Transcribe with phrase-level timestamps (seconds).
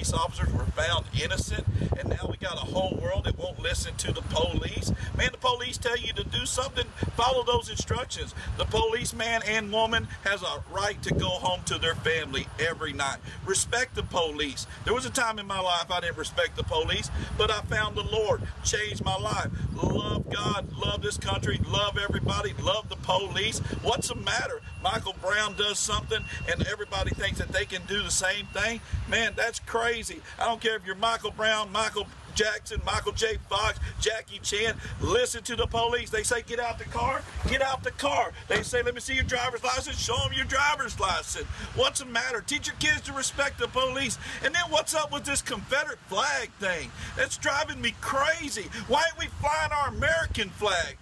[0.00, 1.66] police officers were found innocent,
[1.98, 4.90] and now we got a whole world that won't listen to the police.
[5.14, 8.34] Man, the police tell you to do something, follow those instructions.
[8.56, 13.18] The policeman and woman has a right to go home to their family every night.
[13.44, 14.66] Respect the police.
[14.86, 17.94] There was a time in my life I didn't respect the police, but I found
[17.94, 19.48] the Lord, changed my life.
[19.82, 23.60] Love God, love this country, love everybody, love the police.
[23.82, 24.60] What's the matter?
[24.82, 28.80] Michael Brown does something and everybody thinks that they can do the same thing.
[29.08, 30.20] Man, that's crazy.
[30.38, 33.38] I don't care if you're Michael Brown, Michael Jackson, Michael J.
[33.48, 34.74] Fox, Jackie Chan.
[35.00, 36.10] Listen to the police.
[36.10, 38.32] They say, get out the car, get out the car.
[38.48, 41.46] They say, let me see your driver's license, show them your driver's license.
[41.76, 42.40] What's the matter?
[42.40, 44.18] Teach your kids to respect the police.
[44.44, 46.90] And then what's up with this Confederate flag thing?
[47.16, 48.68] That's driving me crazy.
[48.88, 50.96] Why ain't we flying our American flag?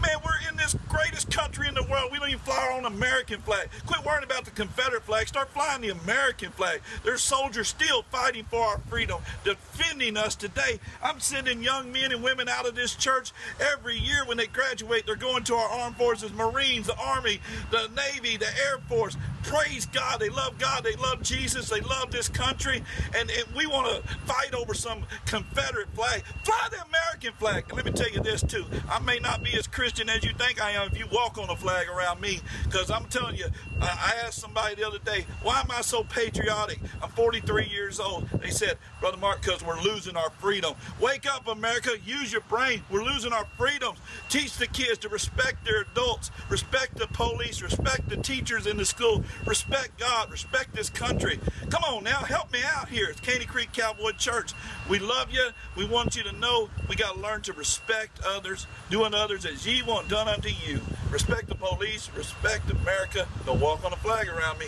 [0.00, 2.10] Man, we're in this greatest country in the world.
[2.10, 3.68] We don't even fly our own American flag.
[3.84, 5.28] Quit worrying about the Confederate flag.
[5.28, 6.80] Start flying the American flag.
[7.04, 10.69] There's soldiers still fighting for our freedom, defending us today.
[11.02, 15.06] I'm sending young men and women out of this church every year when they graduate.
[15.06, 19.16] They're going to our armed forces, Marines, the Army, the Navy, the Air Force.
[19.42, 20.20] Praise God.
[20.20, 20.84] They love God.
[20.84, 21.68] They love Jesus.
[21.68, 22.82] They love this country.
[23.16, 26.22] And, and we want to fight over some Confederate flag.
[26.44, 27.72] Fly the American flag.
[27.74, 28.64] Let me tell you this, too.
[28.90, 31.48] I may not be as Christian as you think I am if you walk on
[31.48, 32.40] a flag around me.
[32.64, 33.46] Because I'm telling you,
[33.80, 36.78] I asked somebody the other day, why am I so patriotic?
[37.02, 38.28] I'm 43 years old.
[38.42, 40.59] They said, Brother Mark, because we're losing our freedom.
[41.00, 41.90] Wake up, America.
[42.04, 42.82] Use your brain.
[42.90, 43.98] We're losing our freedoms.
[44.28, 48.84] Teach the kids to respect their adults, respect the police, respect the teachers in the
[48.84, 51.40] school, respect God, respect this country.
[51.70, 53.08] Come on now, help me out here.
[53.08, 54.52] It's Caney Creek Cowboy Church.
[54.88, 55.50] We love you.
[55.76, 59.66] We want you to know we got to learn to respect others, doing others as
[59.66, 60.80] ye want done unto you.
[61.10, 63.26] Respect the police, respect America.
[63.46, 64.66] Don't walk on a flag around me.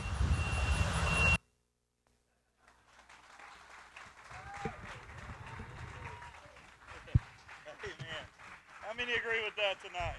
[7.85, 8.25] Amen.
[8.83, 10.15] How many agree with that tonight?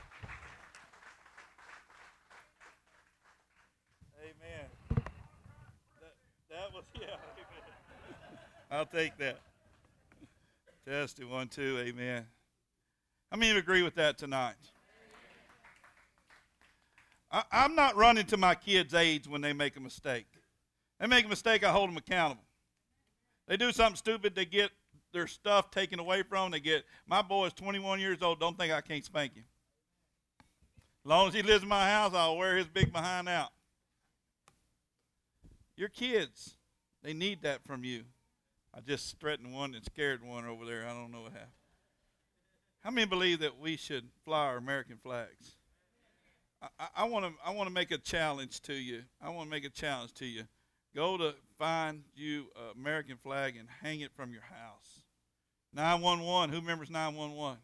[4.22, 5.06] Amen.
[6.02, 6.14] That,
[6.50, 7.64] that was, yeah, amen.
[8.70, 9.40] I'll take that.
[10.86, 12.26] Testing one, two, amen.
[13.32, 14.56] How many agree with that tonight?
[17.32, 20.28] I, I'm not running to my kids' aids when they make a mistake.
[21.00, 22.44] They make a mistake, I hold them accountable.
[23.48, 24.72] They do something stupid, they get
[25.14, 26.52] their stuff taken away from them.
[26.52, 28.40] They get my boy is 21 years old.
[28.40, 29.46] Don't think I can't spank him.
[31.06, 33.50] As long as he lives in my house, I'll wear his big behind out.
[35.76, 36.56] Your kids,
[37.04, 38.04] they need that from you.
[38.74, 40.86] I just threatened one and scared one over there.
[40.88, 41.52] I don't know what happened.
[42.84, 45.56] How many believe that we should fly our American flags?
[46.96, 49.04] I want to I want to make a challenge to you.
[49.22, 50.44] I want to make a challenge to you.
[50.96, 54.93] Go to find you an American flag and hang it from your house.
[55.74, 57.58] 911, who remembers 911?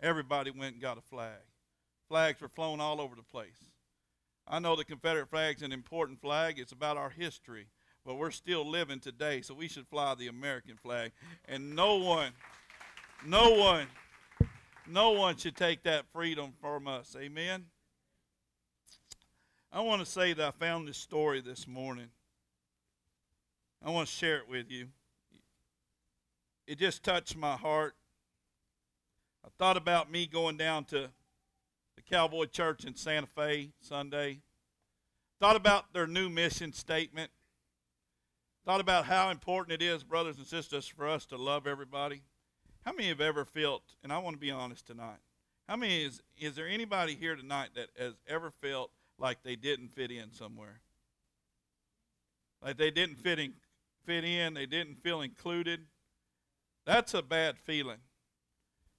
[0.00, 1.40] Everybody went and got a flag.
[2.08, 3.70] Flags were flown all over the place.
[4.46, 6.58] I know the Confederate flag's an important flag.
[6.58, 7.66] It's about our history,
[8.04, 11.12] but we're still living today, so we should fly the American flag.
[11.46, 12.32] And no one,
[13.26, 13.86] no one,
[14.86, 17.16] no one should take that freedom from us.
[17.18, 17.64] Amen.
[19.72, 22.08] I want to say that I found this story this morning.
[23.84, 24.88] I want to share it with you.
[26.66, 27.94] It just touched my heart.
[29.44, 31.10] I thought about me going down to
[31.96, 34.40] the Cowboy Church in Santa Fe Sunday.
[35.40, 37.30] Thought about their new mission statement.
[38.64, 42.22] Thought about how important it is, brothers and sisters, for us to love everybody.
[42.84, 45.18] How many have ever felt, and I want to be honest tonight,
[45.68, 49.94] how many is, is there anybody here tonight that has ever felt like they didn't
[49.94, 50.80] fit in somewhere.
[52.62, 53.54] Like they didn't fit in,
[54.04, 55.80] fit in, they didn't feel included.
[56.86, 57.98] That's a bad feeling.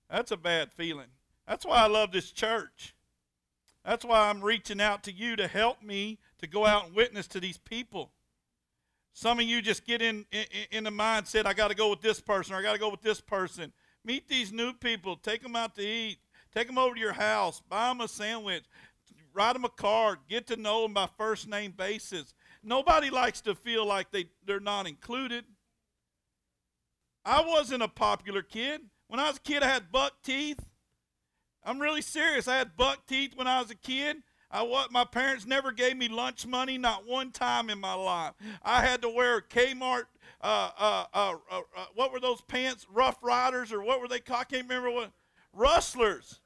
[0.09, 1.08] That's a bad feeling.
[1.48, 2.94] That's why I love this church.
[3.86, 7.28] That's why I'm reaching out to you to help me to go out and witness
[7.28, 8.12] to these people.
[9.14, 12.01] Some of you just get in in, in the mindset, I got to go with
[12.01, 13.72] this person or I got to go with this person.
[14.04, 16.18] Meet these new people, take them out to eat,
[16.54, 18.63] take them over to your house, buy them a sandwich,
[19.34, 22.34] write them a card, get to know them by first name basis.
[22.63, 25.45] Nobody likes to feel like they, they're not included.
[27.27, 28.79] I wasn't a popular kid.
[29.09, 30.65] When I was a kid, I had buck teeth.
[31.62, 32.47] I'm really serious.
[32.47, 34.24] I had buck teeth when I was a kid.
[34.50, 38.31] I what my parents never gave me lunch money, not one time in my life.
[38.63, 40.03] I had to wear Kmart.
[40.39, 42.88] Uh, uh, uh, uh, uh what were those pants?
[42.89, 44.41] Rough Riders or what were they called?
[44.41, 45.12] I can't remember what.
[45.51, 46.39] Rustlers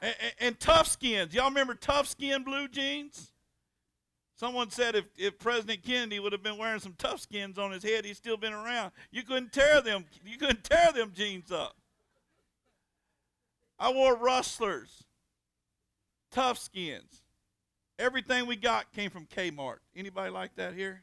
[0.00, 1.34] and, and, tough skins.
[1.34, 3.30] Y'all remember tough skin blue jeans?
[4.38, 7.82] Someone said if, if President Kennedy would have been wearing some tough skins on his
[7.82, 8.92] head, he'd still been around.
[9.10, 10.04] You couldn't tear them.
[10.24, 11.76] You couldn't tear them jeans up.
[13.80, 15.02] I wore rustlers,
[16.30, 17.22] tough skins.
[17.98, 19.78] Everything we got came from Kmart.
[19.96, 21.02] Anybody like that here?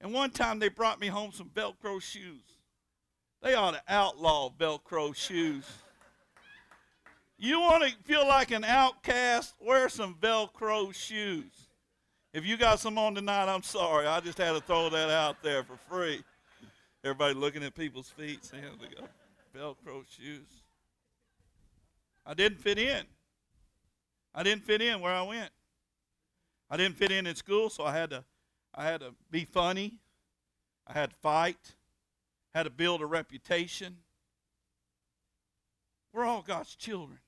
[0.00, 2.44] And one time they brought me home some Velcro shoes.
[3.42, 5.66] They ought to outlaw Velcro shoes.
[7.38, 9.54] You want to feel like an outcast?
[9.60, 11.52] Wear some Velcro shoes.
[12.32, 14.06] If you got some on tonight, I'm sorry.
[14.06, 16.22] I just had to throw that out there for free.
[17.04, 19.10] Everybody looking at people's feet saying they got
[19.54, 20.46] Velcro shoes.
[22.24, 23.04] I didn't fit in.
[24.34, 25.50] I didn't fit in where I went.
[26.68, 28.24] I didn't fit in in school, so I had to
[28.74, 30.00] I had to be funny.
[30.86, 31.74] I had to fight.
[32.54, 33.96] Had to build a reputation.
[36.12, 37.18] We're all God's children.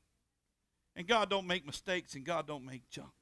[0.98, 3.12] And God don't make mistakes and God don't make junk.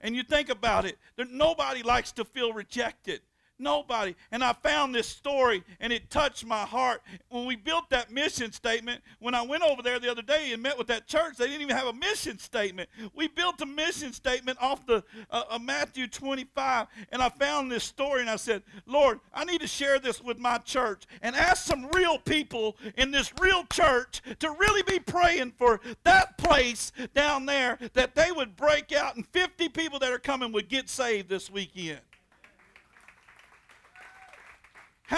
[0.00, 3.20] And you think about it, nobody likes to feel rejected.
[3.62, 4.16] Nobody.
[4.32, 7.00] And I found this story and it touched my heart.
[7.28, 10.60] When we built that mission statement, when I went over there the other day and
[10.60, 12.88] met with that church, they didn't even have a mission statement.
[13.14, 17.84] We built a mission statement off the uh, uh, Matthew 25 and I found this
[17.84, 21.64] story and I said, "Lord, I need to share this with my church and ask
[21.64, 27.46] some real people in this real church to really be praying for that place down
[27.46, 31.28] there that they would break out and 50 people that are coming would get saved
[31.28, 32.00] this weekend."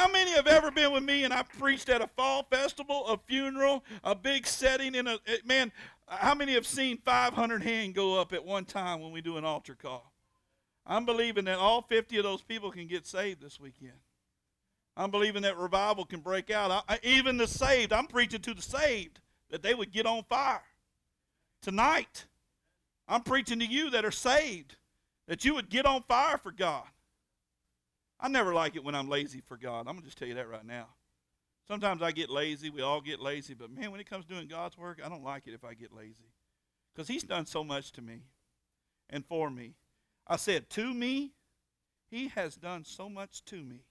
[0.04, 3.16] How many have ever been with me and I preached at a fall festival, a
[3.16, 5.72] funeral, a big setting in a eh, man?
[6.06, 9.46] How many have seen 500 hand go up at one time when we do an
[9.46, 10.12] altar call?
[10.86, 13.96] I'm believing that all 50 of those people can get saved this weekend.
[14.94, 16.84] I'm believing that revival can break out.
[16.86, 20.64] I, even the saved, I'm preaching to the saved that they would get on fire.
[21.62, 22.26] Tonight,
[23.08, 24.76] I'm preaching to you that are saved
[25.28, 26.84] that you would get on fire for God.
[28.20, 29.80] I never like it when I'm lazy for God.
[29.80, 30.88] I'm going to just tell you that right now.
[31.66, 32.70] Sometimes I get lazy.
[32.70, 33.54] We all get lazy.
[33.54, 35.74] But man, when it comes to doing God's work, I don't like it if I
[35.74, 36.32] get lazy.
[36.94, 38.22] Because He's done so much to me
[39.10, 39.74] and for me.
[40.26, 41.32] I said, to me,
[42.10, 43.84] He has done so much to me.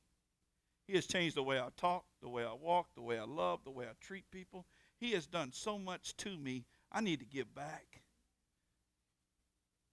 [0.87, 3.63] He has changed the way I talk, the way I walk, the way I love,
[3.63, 4.65] the way I treat people.
[4.99, 6.65] He has done so much to me.
[6.91, 8.01] I need to give back.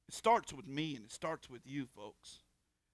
[0.09, 2.41] It starts with me and it starts with you, folks.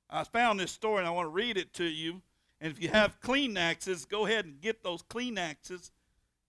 [0.08, 2.23] I found this story and I want to read it to you.
[2.61, 5.91] And if you have Kleenexes, go ahead and get those Kleenexes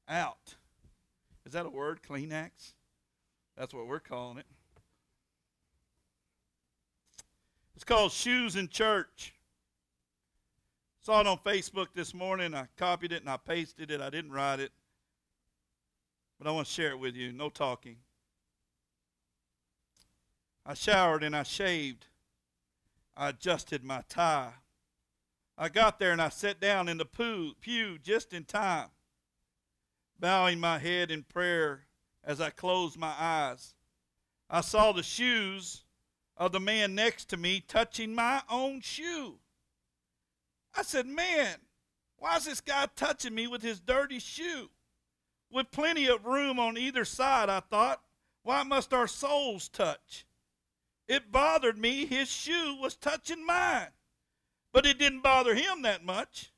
[0.07, 0.55] out.
[1.45, 2.73] Is that a word, Kleenex?
[3.57, 4.45] That's what we're calling it.
[7.75, 9.33] It's called Shoes in Church.
[11.01, 12.53] Saw it on Facebook this morning.
[12.53, 14.01] I copied it and I pasted it.
[14.01, 14.71] I didn't write it.
[16.37, 17.31] But I want to share it with you.
[17.31, 17.97] No talking.
[20.65, 22.07] I showered and I shaved.
[23.17, 24.53] I adjusted my tie.
[25.57, 27.05] I got there and I sat down in the
[27.59, 28.89] pew just in time,
[30.19, 31.87] bowing my head in prayer
[32.23, 33.73] as I closed my eyes.
[34.51, 35.83] I saw the shoes
[36.37, 39.39] of the man next to me touching my own shoe.
[40.75, 41.55] I said, Man,
[42.17, 44.69] why is this guy touching me with his dirty shoe?
[45.51, 48.01] With plenty of room on either side, I thought,
[48.43, 50.26] why must our souls touch?
[51.07, 53.87] It bothered me his shoe was touching mine.
[54.73, 56.51] But it didn't bother him that much.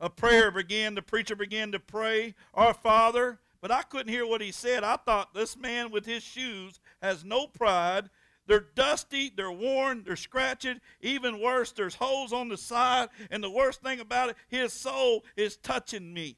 [0.00, 4.42] A prayer began, the preacher began to pray, Our Father, but I couldn't hear what
[4.42, 4.84] he said.
[4.84, 8.10] I thought this man with his shoes has no pride.
[8.46, 10.68] They're dusty, they're worn, they're scratched.
[11.00, 13.08] Even worse, there's holes on the side.
[13.30, 16.36] And the worst thing about it, his soul is touching me.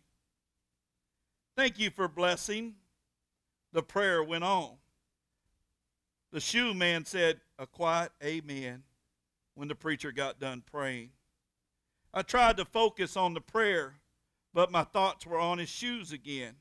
[1.57, 2.77] Thank you for blessing.
[3.73, 4.77] The prayer went on.
[6.31, 8.83] The shoe man said a quiet amen
[9.55, 11.11] when the preacher got done praying.
[12.13, 13.95] I tried to focus on the prayer,
[14.53, 16.55] but my thoughts were on his shoes again.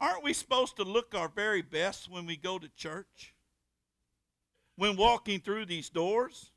[0.00, 3.34] Aren't we supposed to look our very best when we go to church?
[4.76, 6.50] When walking through these doors?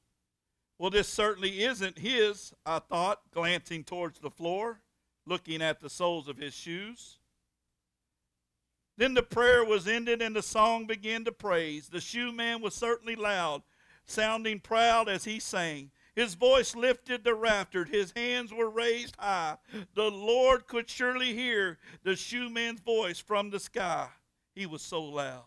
[0.78, 4.82] Well, this certainly isn't his, I thought, glancing towards the floor,
[5.26, 7.20] looking at the soles of his shoes.
[8.98, 11.88] Then the prayer was ended and the song began to praise.
[11.88, 13.62] The shoe man was certainly loud,
[14.06, 15.92] sounding proud as he sang.
[16.16, 19.58] His voice lifted the rafters, his hands were raised high.
[19.94, 24.10] The Lord could surely hear the shoeman's voice from the sky.
[24.56, 25.46] He was so loud.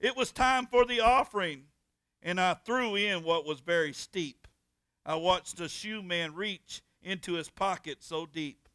[0.00, 1.64] It was time for the offering,
[2.22, 4.48] and I threw in what was very steep.
[5.04, 8.70] I watched the shoeman reach into his pocket so deep.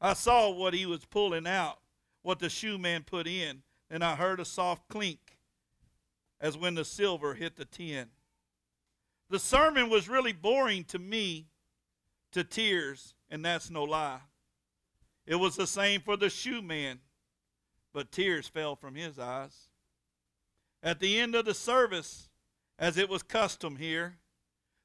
[0.00, 1.80] I saw what he was pulling out
[2.26, 5.38] what the shoe man put in, and I heard a soft clink.
[6.40, 8.08] as when the silver hit the tin.
[9.30, 11.46] The sermon was really boring to me
[12.32, 14.22] to tears, and that's no lie.
[15.24, 16.98] It was the same for the shoe man,
[17.94, 19.68] but tears fell from his eyes.
[20.82, 22.28] At the end of the service,
[22.76, 24.18] as it was custom here,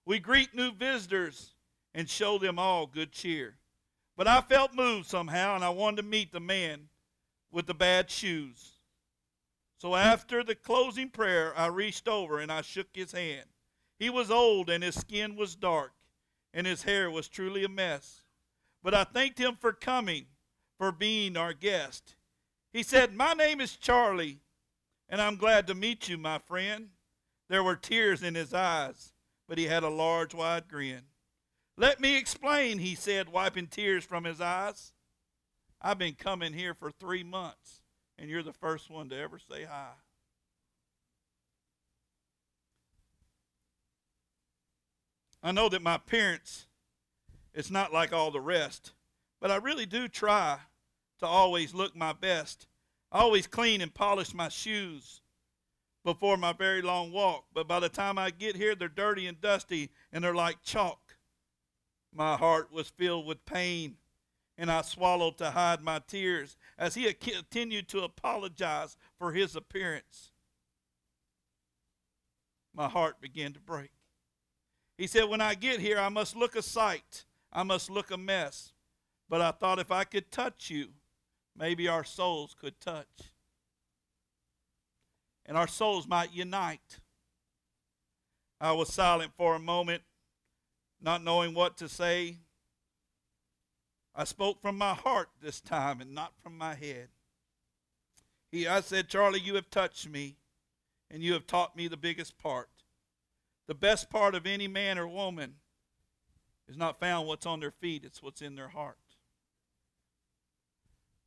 [0.05, 1.55] we greet new visitors
[1.95, 3.57] and show them all good cheer.
[4.15, 6.90] But I felt moved somehow, and I wanted to meet the man
[7.51, 8.71] with the bad shoes.
[9.77, 13.47] So after the closing prayer, I reached over and I shook his hand.
[13.97, 15.93] He was old and his skin was dark,
[16.53, 18.21] and his hair was truly a mess.
[18.83, 20.25] But I thanked him for coming,
[20.77, 22.15] for being our guest.
[22.73, 24.39] He said, My name is Charlie,
[25.09, 26.89] and I'm glad to meet you, my friend.
[27.49, 29.13] There were tears in his eyes,
[29.47, 31.01] but he had a large, wide grin.
[31.77, 34.93] Let me explain, he said, wiping tears from his eyes.
[35.81, 37.81] I've been coming here for three months,
[38.19, 39.89] and you're the first one to ever say hi.
[45.41, 46.67] I know that my appearance
[47.53, 48.91] is not like all the rest,
[49.39, 50.59] but I really do try
[51.19, 52.67] to always look my best.
[53.11, 55.21] I always clean and polish my shoes
[56.03, 59.41] before my very long walk, but by the time I get here, they're dirty and
[59.41, 61.17] dusty and they're like chalk.
[62.13, 63.97] My heart was filled with pain,
[64.57, 70.31] and I swallowed to hide my tears as he continued to apologize for his appearance.
[72.73, 73.91] My heart began to break.
[74.97, 78.17] He said, When I get here, I must look a sight, I must look a
[78.17, 78.73] mess.
[79.27, 80.89] But I thought if I could touch you,
[81.57, 83.31] maybe our souls could touch.
[85.45, 86.99] And our souls might unite.
[88.59, 90.03] I was silent for a moment
[91.01, 92.37] not knowing what to say.
[94.13, 97.09] I spoke from my heart this time and not from my head.
[98.51, 100.35] He, I said, Charlie, you have touched me,
[101.09, 102.69] and you have taught me the biggest part.
[103.67, 105.55] The best part of any man or woman
[106.67, 108.97] is not found what's on their feet, it's what's in their heart.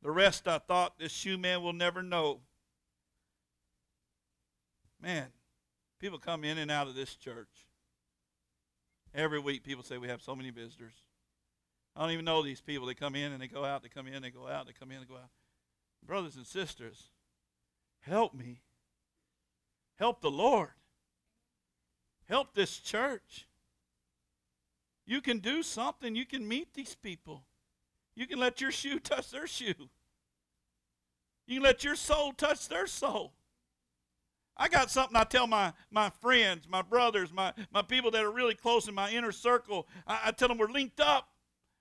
[0.03, 2.41] The rest I thought this shoe man will never know.
[5.01, 5.27] Man,
[5.99, 7.65] people come in and out of this church.
[9.15, 11.04] Every week, people say we have so many visitors.
[11.95, 12.87] I don't even know these people.
[12.87, 13.81] They come in and they go out.
[13.81, 14.67] They come in, and they go out.
[14.67, 15.29] They come in, they go out.
[16.05, 17.09] Brothers and sisters,
[18.01, 18.61] help me.
[19.95, 20.71] Help the Lord.
[22.27, 23.47] Help this church.
[25.05, 26.15] You can do something.
[26.15, 27.43] You can meet these people.
[28.15, 29.89] You can let your shoe touch their shoe.
[31.47, 33.33] You can let your soul touch their soul.
[34.57, 38.31] I got something I tell my, my friends, my brothers, my, my people that are
[38.31, 39.87] really close in my inner circle.
[40.07, 41.29] I, I tell them we're linked up.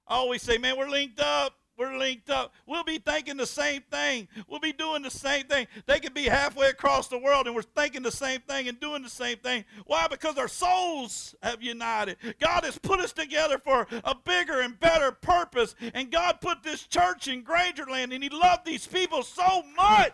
[0.07, 1.55] I always say, man, we're linked up.
[1.77, 2.53] We're linked up.
[2.67, 4.29] We'll be thinking the same thing.
[4.47, 5.67] We'll be doing the same thing.
[5.87, 9.03] They could be halfway across the world and we're thinking the same thing and doing
[9.03, 9.65] the same thing.
[9.87, 10.07] Why?
[10.09, 12.17] Because our souls have united.
[12.39, 15.75] God has put us together for a bigger and better purpose.
[15.95, 20.13] And God put this church in Grangerland and He loved these people so much.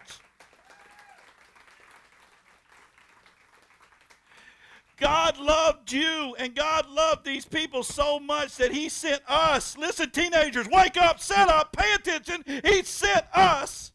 [5.00, 9.76] God loved you and God loved these people so much that He sent us.
[9.76, 12.44] Listen, teenagers, wake up, set up, pay attention.
[12.64, 13.92] He sent us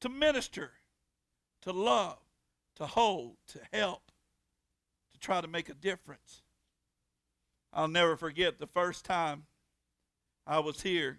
[0.00, 0.72] to minister,
[1.62, 2.18] to love,
[2.76, 4.12] to hold, to help,
[5.12, 6.42] to try to make a difference.
[7.72, 9.44] I'll never forget the first time
[10.46, 11.18] I was here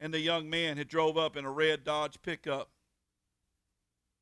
[0.00, 2.70] and the young man had drove up in a red Dodge pickup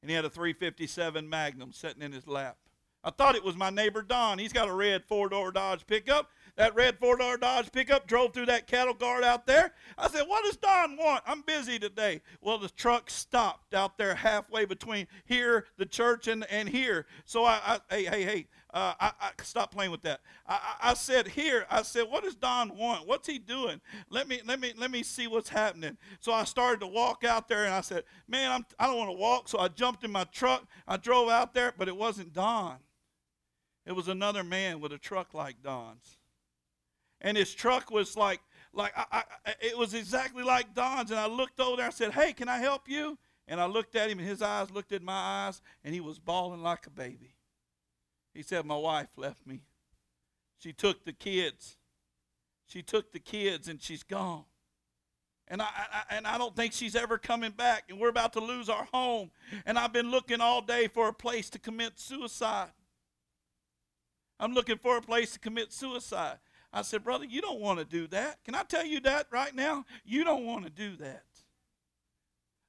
[0.00, 2.56] and he had a 357 Magnum sitting in his lap.
[3.04, 4.38] I thought it was my neighbor Don.
[4.38, 6.30] He's got a red four door Dodge pickup.
[6.56, 9.72] That red four door Dodge pickup drove through that cattle guard out there.
[9.98, 11.24] I said, What does Don want?
[11.26, 12.20] I'm busy today.
[12.40, 17.06] Well, the truck stopped out there halfway between here, the church, and, and here.
[17.24, 20.20] So I, I hey, hey, hey, uh, I, I stop playing with that.
[20.46, 23.08] I, I, I said, Here, I said, What does Don want?
[23.08, 23.80] What's he doing?
[24.10, 25.96] Let me, let me, let me see what's happening.
[26.20, 29.10] So I started to walk out there and I said, Man, I'm, I don't want
[29.10, 29.48] to walk.
[29.48, 30.66] So I jumped in my truck.
[30.86, 32.76] I drove out there, but it wasn't Don.
[33.86, 36.18] It was another man with a truck like Don's.
[37.20, 38.40] And his truck was like,
[38.72, 41.10] like I, I, it was exactly like Don's.
[41.10, 43.18] And I looked over there and I said, Hey, can I help you?
[43.48, 46.18] And I looked at him, and his eyes looked at my eyes, and he was
[46.18, 47.34] bawling like a baby.
[48.34, 49.62] He said, My wife left me.
[50.58, 51.76] She took the kids.
[52.66, 54.44] She took the kids, and she's gone.
[55.48, 57.84] And I, I, and I don't think she's ever coming back.
[57.90, 59.30] And we're about to lose our home.
[59.66, 62.70] And I've been looking all day for a place to commit suicide.
[64.42, 66.38] I'm looking for a place to commit suicide.
[66.72, 68.42] I said, Brother, you don't want to do that.
[68.44, 69.84] Can I tell you that right now?
[70.04, 71.22] You don't want to do that.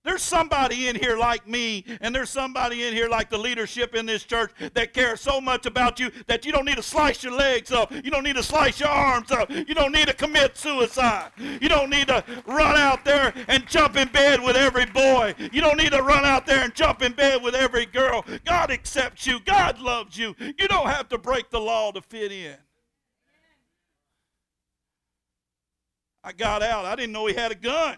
[0.04, 4.06] There's somebody in here like me, and there's somebody in here like the leadership in
[4.06, 7.34] this church that cares so much about you that you don't need to slice your
[7.34, 7.90] legs up.
[7.92, 9.50] You don't need to slice your arms up.
[9.50, 11.32] You don't need to commit suicide.
[11.38, 15.36] You don't need to run out there and jump in bed with every boy.
[15.54, 18.26] You don't need to run out there and jump in bed with every girl.
[18.46, 20.36] God accepts you, God loves you.
[20.40, 22.58] You don't have to break the law to fit in.
[26.26, 26.86] I got out.
[26.86, 27.98] I didn't know he had a gun.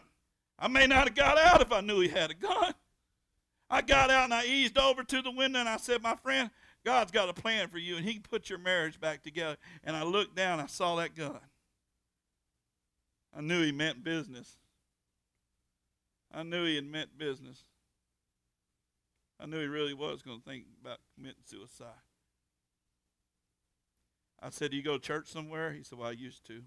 [0.58, 2.74] I may not have got out if I knew he had a gun.
[3.70, 6.50] I got out and I eased over to the window and I said, My friend,
[6.86, 9.58] God's got a plan for you and He can put your marriage back together.
[9.84, 11.40] And I looked down, I saw that gun.
[13.36, 14.58] I knew He meant business.
[16.32, 17.64] I knew He had meant business.
[19.40, 21.88] I knew He really was going to think about committing suicide.
[24.42, 25.74] I said, Do you go to church somewhere?
[25.74, 26.62] He said, Well, I used to.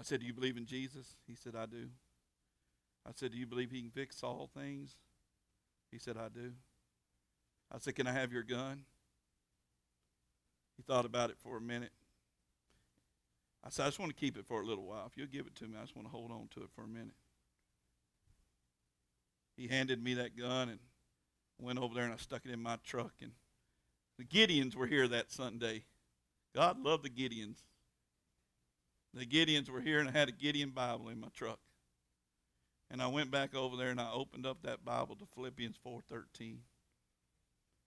[0.00, 1.14] I said, Do you believe in Jesus?
[1.26, 1.88] He said, I do.
[3.06, 4.96] I said, Do you believe he can fix all things?
[5.92, 6.52] He said, I do.
[7.70, 8.84] I said, Can I have your gun?
[10.78, 11.92] He thought about it for a minute.
[13.62, 15.04] I said, I just want to keep it for a little while.
[15.06, 16.82] If you'll give it to me, I just want to hold on to it for
[16.82, 17.12] a minute.
[19.58, 20.78] He handed me that gun and
[21.58, 23.12] went over there and I stuck it in my truck.
[23.20, 23.32] And
[24.18, 25.84] the Gideons were here that Sunday.
[26.54, 27.58] God loved the Gideons.
[29.12, 31.58] The Gideons were here, and I had a Gideon Bible in my truck.
[32.90, 36.64] And I went back over there and I opened up that Bible to Philippians 4:13.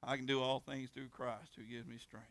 [0.02, 2.28] I can do all things through Christ who gives me strength.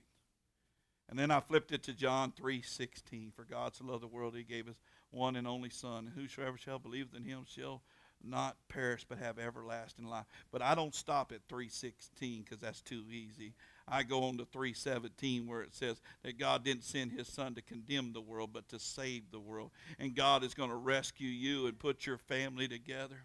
[1.08, 3.32] And then I flipped it to John 3:16.
[3.32, 4.76] For God so loved the world he gave us
[5.10, 7.82] one and only son, and whosoever shall believe in him shall
[8.22, 10.26] not perish but have everlasting life.
[10.50, 13.54] But I don't stop at 316 because that's too easy.
[13.88, 17.62] I go on to 317 where it says that God didn't send his son to
[17.62, 19.70] condemn the world but to save the world.
[19.98, 23.24] And God is going to rescue you and put your family together.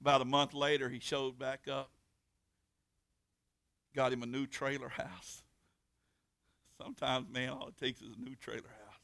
[0.00, 1.90] About a month later, he showed back up.
[3.94, 5.42] Got him a new trailer house.
[6.82, 9.00] Sometimes, man, all it takes is a new trailer house.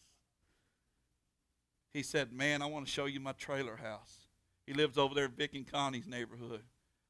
[1.93, 4.27] He said, Man, I want to show you my trailer house.
[4.66, 6.62] He lives over there in Vic and Connie's neighborhood.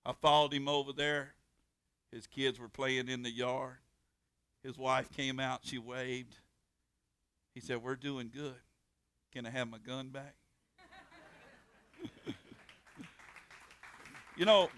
[0.04, 1.34] I followed him over there.
[2.12, 3.76] His kids were playing in the yard.
[4.62, 5.60] His wife came out.
[5.62, 6.36] She waved.
[7.54, 8.54] He said, We're doing good.
[9.32, 10.34] Can I have my gun back?
[14.36, 14.70] you know,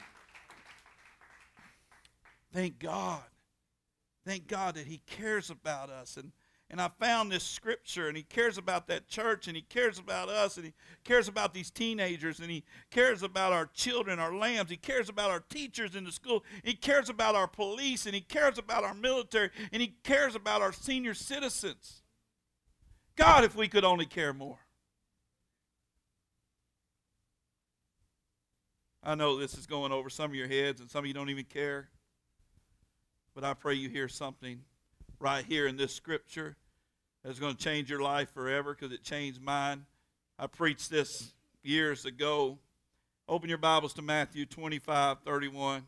[2.52, 3.22] thank God.
[4.26, 6.16] Thank God that He cares about us.
[6.16, 6.32] And
[6.70, 10.28] and I found this scripture, and he cares about that church, and he cares about
[10.28, 14.70] us, and he cares about these teenagers, and he cares about our children, our lambs.
[14.70, 16.44] He cares about our teachers in the school.
[16.62, 20.62] He cares about our police, and he cares about our military, and he cares about
[20.62, 22.02] our senior citizens.
[23.16, 24.60] God, if we could only care more.
[29.02, 31.30] I know this is going over some of your heads, and some of you don't
[31.30, 31.88] even care.
[33.34, 34.60] But I pray you hear something
[35.18, 36.56] right here in this scripture
[37.24, 39.84] that's going to change your life forever because it changed mine.
[40.38, 42.58] I preached this years ago.
[43.28, 45.82] Open your Bibles to Matthew 25 31.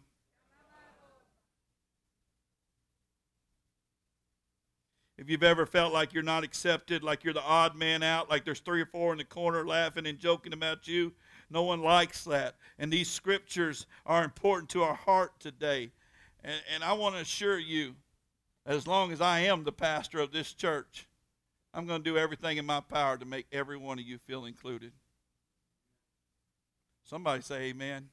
[5.19, 8.45] If you've ever felt like you're not accepted, like you're the odd man out, like
[8.45, 11.13] there's three or four in the corner laughing and joking about you,
[11.49, 12.57] no one likes that.
[12.79, 15.93] And these scriptures are important to our heart today.
[16.43, 17.95] And, and I want to assure you
[18.67, 21.07] as long as I am the pastor of this church,
[21.75, 24.45] I'm going to do everything in my power to make every one of you feel
[24.45, 24.93] included.
[27.05, 28.09] Somebody say amen.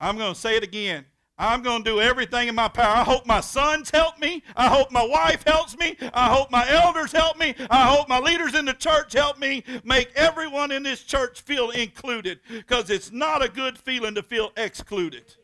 [0.00, 1.04] I'm going to say it again.
[1.40, 2.96] I'm going to do everything in my power.
[2.96, 4.42] I hope my sons help me.
[4.56, 5.96] I hope my wife helps me.
[6.12, 7.54] I hope my elders help me.
[7.70, 11.70] I hope my leaders in the church help me make everyone in this church feel
[11.70, 15.36] included because it's not a good feeling to feel excluded.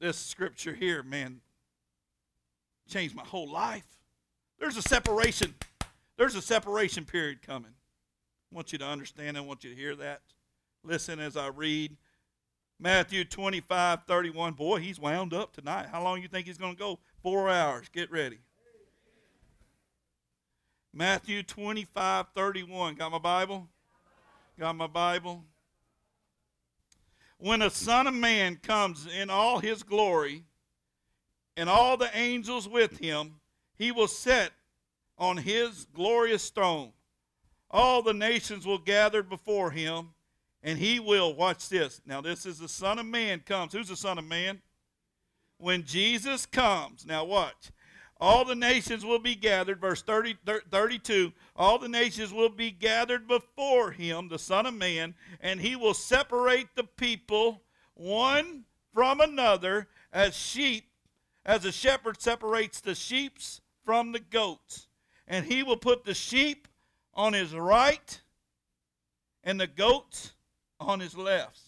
[0.00, 1.40] This scripture here, man,
[2.88, 3.86] changed my whole life.
[4.58, 5.54] There's a separation.
[6.16, 7.72] There's a separation period coming.
[8.52, 9.36] I want you to understand.
[9.36, 10.20] I want you to hear that.
[10.82, 11.96] Listen as I read
[12.78, 14.52] Matthew 25, 31.
[14.52, 15.86] Boy, he's wound up tonight.
[15.90, 16.98] How long you think he's going to go?
[17.22, 17.88] Four hours.
[17.88, 18.38] Get ready.
[20.92, 22.94] Matthew 25, 31.
[22.94, 23.68] Got my Bible?
[24.58, 25.42] Got my Bible?
[27.38, 30.44] When the Son of Man comes in all his glory
[31.56, 33.36] and all the angels with him,
[33.76, 34.52] he will sit
[35.18, 36.92] on his glorious throne.
[37.70, 40.10] All the nations will gather before him,
[40.62, 42.00] and he will, watch this.
[42.06, 43.72] Now, this is the Son of Man comes.
[43.72, 44.62] Who's the Son of Man?
[45.58, 47.70] When Jesus comes, now watch.
[48.20, 49.80] All the nations will be gathered.
[49.80, 50.36] Verse 30,
[50.70, 55.76] 32 All the nations will be gathered before him, the Son of Man, and he
[55.76, 57.62] will separate the people
[57.94, 60.86] one from another as sheep,
[61.44, 63.38] as a shepherd separates the sheep
[63.84, 64.88] from the goats.
[65.26, 66.68] And he will put the sheep
[67.14, 68.20] on his right
[69.42, 70.32] and the goats
[70.78, 71.60] on his left.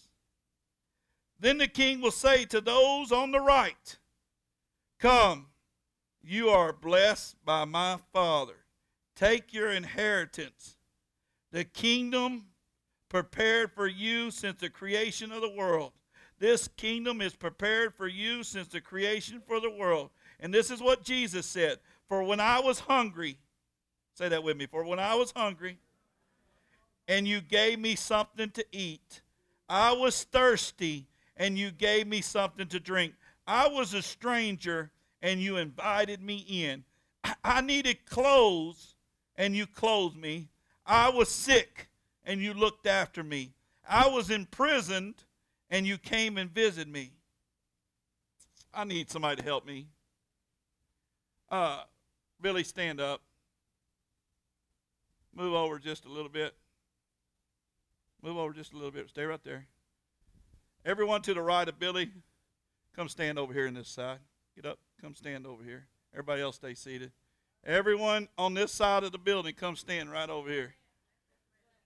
[1.39, 3.97] Then the king will say to those on the right,
[4.99, 5.47] Come,
[6.27, 8.65] you are blessed by my Father.
[9.15, 10.75] Take your inheritance,
[11.51, 12.47] the kingdom
[13.09, 15.93] prepared for you since the creation of the world.
[16.39, 20.09] This kingdom is prepared for you since the creation for the world.
[20.39, 23.37] And this is what Jesus said For when I was hungry,
[24.13, 25.79] say that with me, for when I was hungry,
[27.07, 29.21] and you gave me something to eat,
[29.69, 33.13] I was thirsty, and you gave me something to drink.
[33.47, 36.83] I was a stranger, and you invited me in.
[37.43, 38.95] I needed clothes,
[39.35, 40.49] and you clothed me.
[40.85, 41.89] I was sick,
[42.23, 43.53] and you looked after me.
[43.87, 45.23] I was imprisoned,
[45.69, 47.11] and you came and visited me.
[48.73, 49.87] I need somebody to help me.
[51.49, 51.81] Uh,
[52.41, 53.21] Billy, stand up.
[55.35, 56.55] Move over just a little bit.
[58.21, 59.09] Move over just a little bit.
[59.09, 59.67] Stay right there.
[60.85, 62.11] Everyone to the right of Billy,
[62.95, 64.19] come stand over here on this side.
[64.55, 64.79] Get up.
[65.01, 65.85] Come stand over here.
[66.13, 67.11] Everybody else stay seated.
[67.65, 70.73] Everyone on this side of the building, come stand right over here.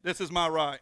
[0.03, 0.79] This is my right.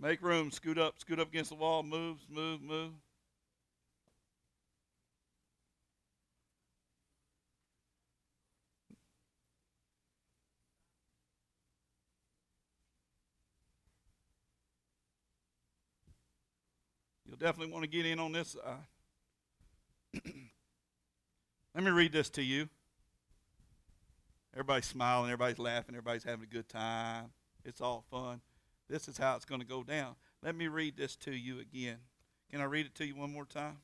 [0.00, 0.50] Make room.
[0.50, 0.94] Scoot up.
[0.98, 1.82] Scoot up against the wall.
[1.82, 2.92] Move, move, move.
[17.34, 18.76] You'll definitely want to get in on this uh,
[20.14, 20.22] side.
[21.74, 22.68] Let me read this to you.
[24.52, 27.32] Everybody's smiling, everybody's laughing, everybody's having a good time.
[27.64, 28.40] It's all fun.
[28.88, 30.14] This is how it's going to go down.
[30.44, 31.96] Let me read this to you again.
[32.52, 33.78] Can I read it to you one more time?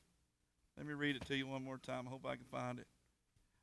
[0.77, 2.07] Let me read it to you one more time.
[2.07, 2.87] I hope I can find it.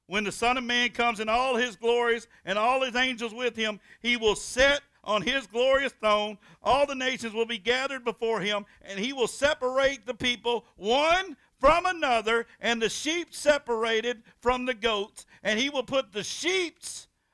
[0.07, 3.57] When the Son of Man comes in all his glories and all his angels with
[3.57, 6.39] him, he will set on his glorious throne.
[6.63, 11.37] All the nations will be gathered before him, and he will separate the people one
[11.59, 15.27] from another, and the sheep separated from the goats.
[15.43, 16.79] And he will put the sheep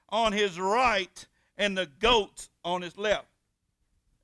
[0.08, 1.26] on his right
[1.58, 3.26] and the goats on his left.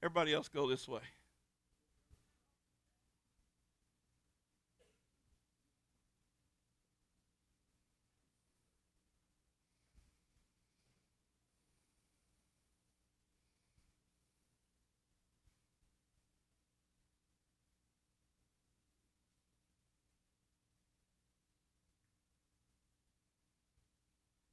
[0.02, 1.00] Everybody else go this way.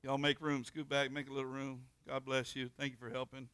[0.08, 0.64] Y'all make room.
[0.64, 1.82] Scoot back, make a little room.
[2.08, 2.70] God bless you.
[2.80, 3.50] Thank you for helping.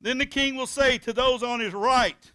[0.00, 2.32] Then the king will say to those on his right,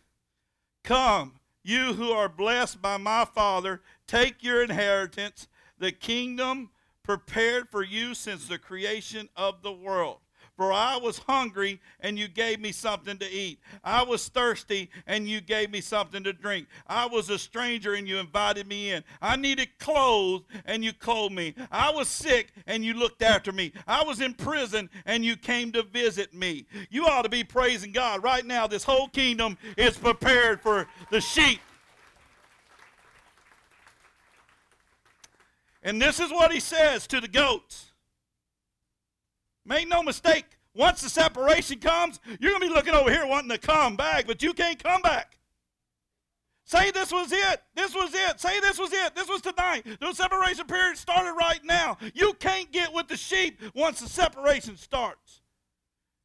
[0.84, 5.48] Come, you who are blessed by my Father, take your inheritance,
[5.80, 6.70] the kingdom
[7.02, 10.20] prepared for you since the creation of the world.
[10.56, 13.60] For I was hungry, and you gave me something to eat.
[13.84, 16.68] I was thirsty, and you gave me something to drink.
[16.88, 19.04] I was a stranger, and you invited me in.
[19.22, 21.56] I needed clothes, and you clothed me.
[21.72, 23.74] I was sick, and you looked after me.
[23.86, 26.66] I was in prison, and you came to visit me.
[26.90, 28.24] You ought to be praising God.
[28.24, 31.60] Right now, this whole kingdom is prepared for the sheep.
[35.84, 37.85] And this is what he says to the goats.
[39.66, 43.50] Make no mistake, once the separation comes, you're going to be looking over here wanting
[43.50, 45.40] to come back, but you can't come back.
[46.66, 47.62] Say this was it.
[47.76, 48.40] This was it.
[48.40, 49.16] Say this was it.
[49.16, 49.86] This was tonight.
[50.00, 51.98] The separation period started right now.
[52.14, 55.42] You can't get with the sheep once the separation starts.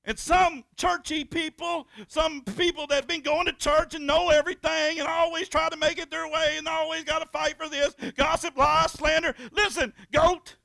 [0.05, 4.99] And some churchy people, some people that have been going to church and know everything
[4.99, 7.95] and always try to make it their way and always got to fight for this,
[8.17, 9.35] gossip, lies, slander.
[9.53, 10.57] Listen, goat,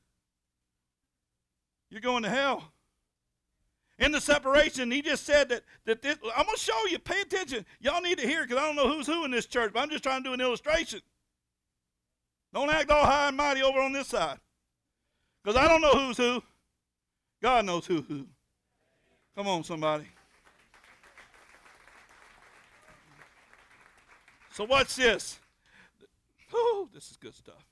[1.95, 2.71] you're going to hell.
[3.97, 6.99] In the separation, he just said that, that this, I'm going to show you.
[6.99, 7.65] Pay attention.
[7.79, 9.89] Y'all need to hear because I don't know who's who in this church, but I'm
[9.89, 10.99] just trying to do an illustration.
[12.53, 14.37] Don't act all high and mighty over on this side
[15.41, 16.43] because I don't know who's who.
[17.41, 18.25] God knows who who.
[19.37, 20.05] Come on, somebody.
[24.51, 25.39] So watch this.
[26.53, 27.65] Oh, this is good stuff.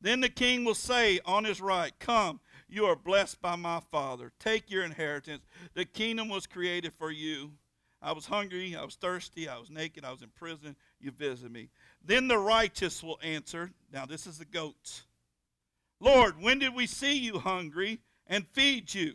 [0.00, 4.32] Then the king will say on his right, Come, you are blessed by my Father.
[4.38, 5.44] Take your inheritance.
[5.74, 7.52] The kingdom was created for you.
[8.02, 10.76] I was hungry, I was thirsty, I was naked, I was in prison.
[11.00, 11.70] You visited me.
[12.04, 13.70] Then the righteous will answer.
[13.92, 15.04] Now, this is the goats.
[15.98, 19.14] Lord, when did we see you hungry and feed you?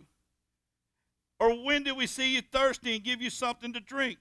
[1.40, 4.18] Or when did we see you thirsty and give you something to drink?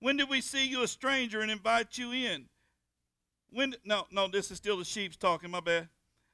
[0.00, 2.46] When did we see you a stranger and invite you in?
[3.50, 5.88] When no, no, this is still the sheep's talking, my bad.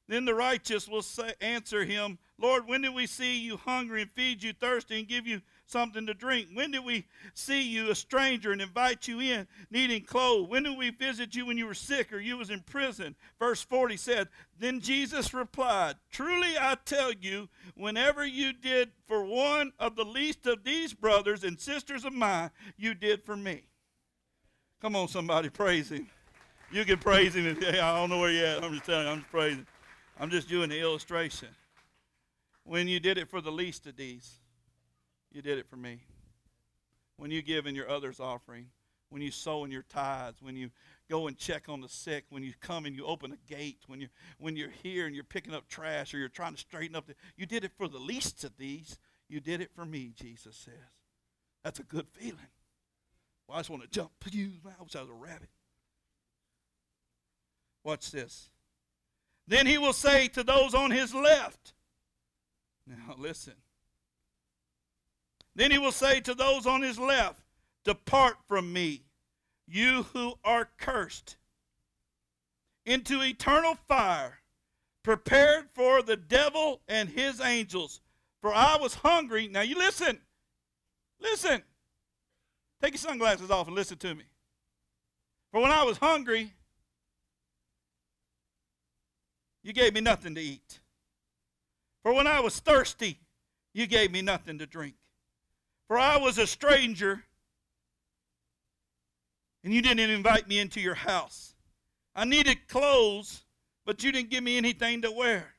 [0.09, 4.11] Then the righteous will say, answer him, Lord, when did we see you hungry and
[4.11, 6.49] feed you thirsty and give you something to drink?
[6.53, 10.49] When did we see you a stranger and invite you in needing clothes?
[10.49, 13.15] When did we visit you when you were sick or you was in prison?
[13.39, 19.73] Verse 40 said, Then Jesus replied, Truly I tell you, whenever you did for one
[19.79, 23.63] of the least of these brothers and sisters of mine, you did for me.
[24.83, 26.09] Come on, somebody, praise him.
[26.73, 27.47] You can praise him.
[27.47, 28.65] If, I don't know where you're at.
[28.65, 29.67] I'm just telling you, I'm just praising.
[30.19, 31.49] I'm just doing the illustration.
[32.65, 34.39] When you did it for the least of these,
[35.31, 36.01] you did it for me.
[37.17, 38.69] When you give in your other's offering,
[39.11, 40.71] when you sow in your tithes, when you
[41.09, 44.01] go and check on the sick, when you come and you open a gate, when
[44.01, 47.07] you when you're here and you're picking up trash or you're trying to straighten up
[47.07, 48.99] the, you did it for the least of these.
[49.29, 50.75] You did it for me, Jesus says.
[51.63, 52.39] That's a good feeling.
[53.47, 54.11] Well, I just want to jump.
[54.27, 54.31] I
[54.83, 55.49] wish I was a rabbit.
[57.85, 58.49] Watch this.
[59.47, 61.75] Then he will say to those on his left,
[62.87, 63.55] now listen.
[65.55, 67.41] Then he will say to those on his left,
[67.85, 69.03] Depart from me,
[69.67, 71.37] you who are cursed,
[72.87, 74.41] into eternal fire,
[75.03, 78.01] prepared for the devil and his angels.
[78.41, 79.49] For I was hungry.
[79.49, 80.19] Now you listen.
[81.21, 81.63] Listen.
[82.83, 84.25] Take your sunglasses off and listen to me.
[85.51, 86.53] For when I was hungry,
[89.63, 90.81] you gave me nothing to eat.
[92.05, 93.19] For when I was thirsty,
[93.73, 94.95] you gave me nothing to drink.
[95.89, 97.25] For I was a stranger,
[99.65, 101.57] and you didn't invite me into your house.
[102.15, 103.43] I needed clothes,
[103.85, 105.55] but you didn't give me anything to wear.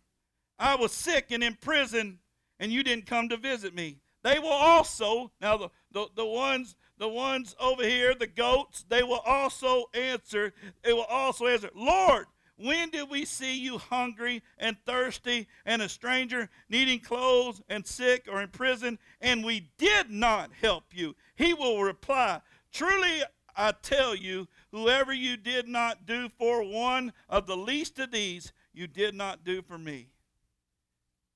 [0.58, 2.20] I was sick and in prison,
[2.60, 3.98] and you didn't come to visit me.
[4.24, 9.04] They will also, now the, the, the ones the ones over here, the goats, they
[9.04, 10.54] will also answer,
[10.84, 12.26] they will also answer, Lord,
[12.58, 18.28] when did we see you hungry and thirsty and a stranger, needing clothes and sick
[18.32, 21.16] or in prison, and we did not help you?
[21.36, 22.42] He will reply,
[22.72, 23.24] Truly
[23.56, 28.54] I tell you, whoever you did not do for one of the least of these,
[28.74, 30.08] you did not do for me.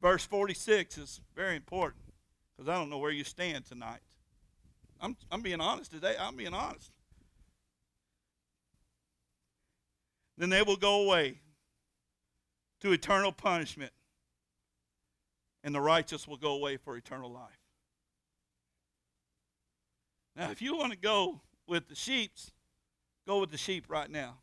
[0.02, 2.04] Verse 46 is very important
[2.56, 4.00] because I don't know where you stand tonight.
[5.02, 6.16] I'm, I'm being honest today.
[6.20, 6.92] I'm being honest.
[10.40, 11.42] Then they will go away
[12.80, 13.92] to eternal punishment,
[15.64, 17.60] and the righteous will go away for eternal life.
[20.36, 22.52] Now, if you want to go with the sheep's,
[23.28, 24.38] go with the sheep right now.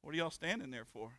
[0.00, 1.12] What are y'all standing there for?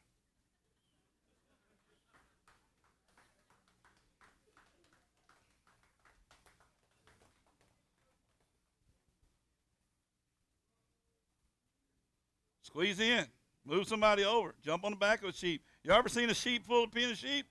[12.71, 13.25] Squeeze in.
[13.65, 14.55] Move somebody over.
[14.63, 15.61] Jump on the back of a sheep.
[15.83, 17.45] You ever seen a sheep full of pen of sheep?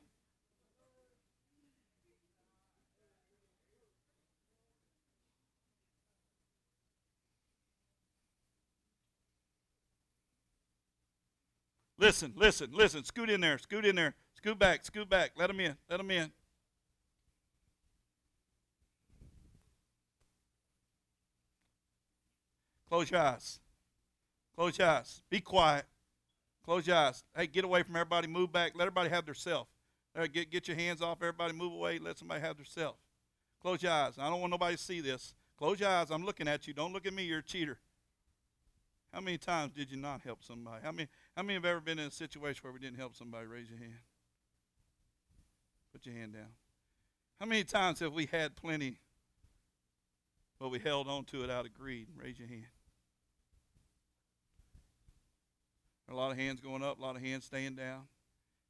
[11.98, 13.04] Listen, listen, listen.
[13.04, 13.58] Scoot in there.
[13.58, 14.14] Scoot in there.
[14.32, 14.86] Scoot back.
[14.86, 15.32] Scoot back.
[15.36, 15.76] Let them in.
[15.90, 16.32] Let them in.
[22.88, 23.60] Close your eyes.
[24.56, 25.22] Close your eyes.
[25.30, 25.84] Be quiet.
[26.64, 27.24] Close your eyes.
[27.34, 28.26] Hey, get away from everybody.
[28.26, 28.72] Move back.
[28.74, 29.68] Let everybody have their self.
[30.14, 31.52] Right, get, get your hands off everybody.
[31.52, 31.98] Move away.
[31.98, 32.96] Let somebody have their self.
[33.62, 34.14] Close your eyes.
[34.18, 35.34] I don't want nobody to see this.
[35.56, 36.10] Close your eyes.
[36.10, 36.74] I'm looking at you.
[36.74, 37.24] Don't look at me.
[37.24, 37.78] You're a cheater.
[39.12, 40.82] How many times did you not help somebody?
[40.84, 43.46] How many, how many have ever been in a situation where we didn't help somebody?
[43.46, 43.94] Raise your hand.
[45.92, 46.48] Put your hand down.
[47.40, 48.98] How many times have we had plenty,
[50.60, 52.06] but we held on to it out of greed?
[52.16, 52.66] Raise your hand.
[56.10, 58.02] A lot of hands going up, a lot of hands staying down.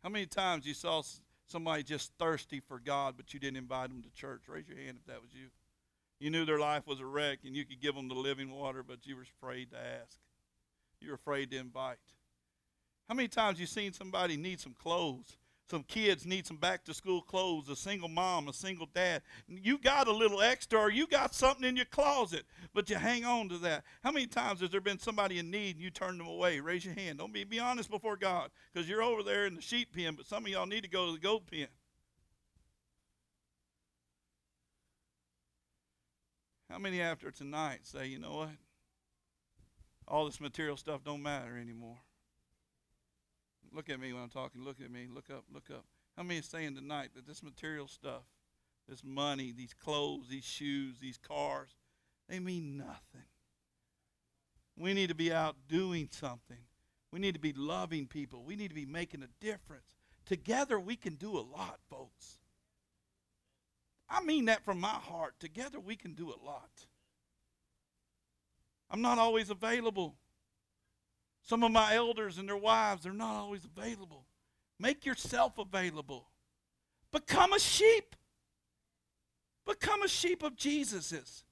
[0.03, 1.03] How many times you saw
[1.47, 4.43] somebody just thirsty for God, but you didn't invite them to church?
[4.47, 5.47] Raise your hand if that was you.
[6.19, 8.83] You knew their life was a wreck and you could give them the living water,
[8.83, 10.19] but you were afraid to ask.
[11.01, 11.97] You were afraid to invite.
[13.09, 15.39] How many times you seen somebody need some clothes,
[15.71, 19.23] some kids need some back to school clothes, a single mom, a single dad.
[19.47, 22.43] You got a little extra or you got something in your closet,
[22.75, 23.85] but you hang on to that.
[24.03, 26.59] How many times has there been somebody in need and you turn them away?
[26.59, 27.19] Raise your hand.
[27.19, 30.27] Don't be, be honest before God because you're over there in the sheep pen, but
[30.27, 31.69] some of y'all need to go to the goat pen.
[36.69, 38.51] How many after tonight say, you know what?
[40.09, 41.99] All this material stuff don't matter anymore.
[43.73, 44.65] Look at me when I'm talking.
[44.65, 45.07] Look at me.
[45.13, 45.45] Look up.
[45.53, 45.85] Look up.
[46.17, 48.23] How many are saying tonight that this material stuff,
[48.89, 51.71] this money, these clothes, these shoes, these cars,
[52.29, 53.27] they mean nothing?
[54.77, 56.59] We need to be out doing something.
[57.13, 58.45] We need to be loving people.
[58.45, 59.95] We need to be making a difference.
[60.27, 62.39] Together, we can do a lot, folks.
[64.09, 65.35] I mean that from my heart.
[65.39, 66.71] Together, we can do a lot.
[68.91, 70.17] I'm not always available.
[71.43, 74.27] Some of my elders and their wives, they're not always available.
[74.79, 76.29] Make yourself available.
[77.13, 78.15] Become a sheep.
[79.67, 81.45] Become a sheep of Jesus's.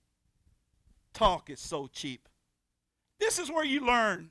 [1.12, 2.29] Talk is so cheap.
[3.18, 4.31] This is where you learn.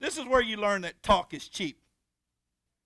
[0.00, 1.80] This is where you learn that talk is cheap.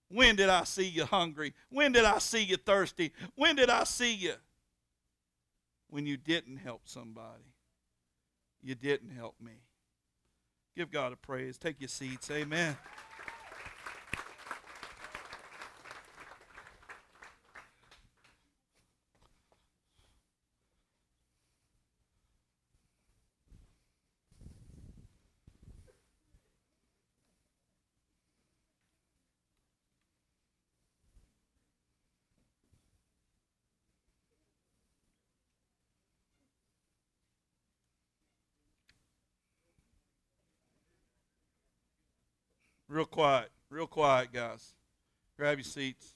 [0.08, 1.54] When did I see you hungry?
[1.70, 3.12] When did I see you thirsty?
[3.34, 4.34] When did I see you?
[5.88, 7.54] When you didn't help somebody.
[8.62, 9.52] You didn't help me.
[10.76, 11.58] Give God a praise.
[11.58, 12.30] Take your seats.
[12.30, 12.76] Amen.
[42.92, 43.50] Real quiet.
[43.70, 44.74] Real quiet, guys.
[45.38, 46.12] Grab your seats.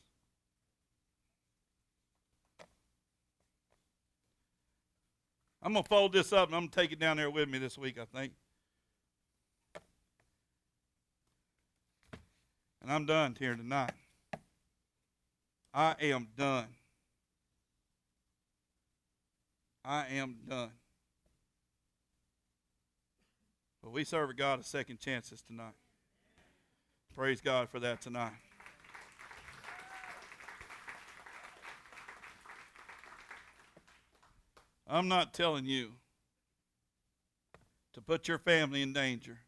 [5.63, 7.49] I'm going to fold this up and I'm going to take it down there with
[7.49, 8.35] me this week, I think.
[12.83, 13.93] And I'm done here tonight.
[15.73, 16.67] I am done.
[19.83, 20.73] I am done.
[23.83, 25.73] But we serve a God of second chances tonight.
[27.17, 28.31] Praise God for that tonight.
[34.87, 35.93] I'm not telling you
[37.95, 39.39] to put your family in danger.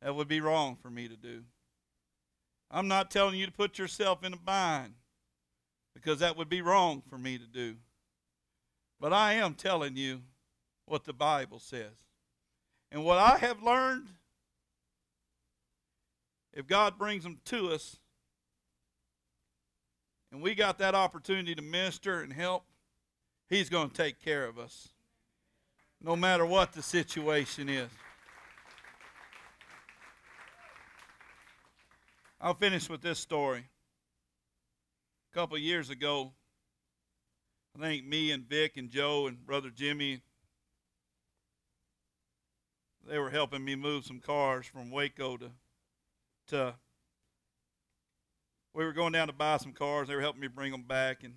[0.00, 1.42] That would be wrong for me to do.
[2.70, 4.94] I'm not telling you to put yourself in a bind
[5.94, 7.76] because that would be wrong for me to do.
[8.98, 10.22] But I am telling you
[10.86, 12.06] what the Bible says.
[12.90, 14.08] And what I have learned
[16.52, 17.96] if God brings them to us
[20.30, 22.64] and we got that opportunity to minister and help,
[23.48, 24.88] He's going to take care of us
[26.02, 27.90] no matter what the situation is.
[32.40, 33.68] I'll finish with this story.
[35.30, 36.32] A couple years ago,
[37.76, 40.22] I think me and Vic and Joe and brother Jimmy
[43.08, 45.50] they were helping me move some cars from Waco to
[46.52, 46.72] uh,
[48.74, 50.08] we were going down to buy some cars.
[50.08, 51.24] They were helping me bring them back.
[51.24, 51.34] And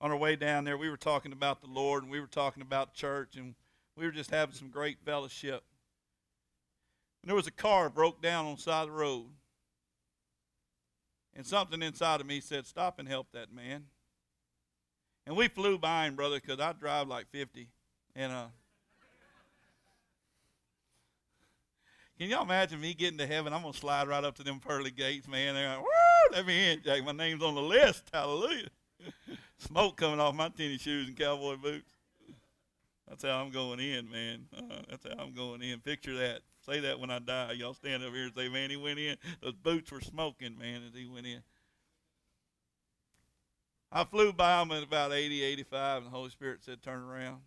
[0.00, 2.62] on our way down there, we were talking about the Lord and we were talking
[2.62, 3.54] about church and
[3.96, 5.62] we were just having some great fellowship.
[7.22, 9.26] And there was a car broke down on the side of the road.
[11.34, 13.84] And something inside of me said, Stop and help that man.
[15.26, 17.68] And we flew by him, brother, because I drive like 50.
[18.14, 18.46] And uh,
[22.18, 23.52] Can y'all imagine me getting to heaven?
[23.52, 25.54] I'm gonna slide right up to them pearly gates, man.
[25.54, 27.04] They're like, "Woo, let me in, Jack.
[27.04, 28.04] My name's on the list.
[28.12, 28.68] Hallelujah."
[29.58, 31.92] Smoke coming off my tennis shoes and cowboy boots.
[33.06, 34.46] That's how I'm going in, man.
[34.56, 35.80] Uh, that's how I'm going in.
[35.80, 36.40] Picture that.
[36.64, 37.52] Say that when I die.
[37.52, 39.18] Y'all stand up here and say, "Man, he went in.
[39.42, 41.42] Those boots were smoking, man, as he went in."
[43.92, 47.42] I flew by him at about 80, 85, and the Holy Spirit said, "Turn around."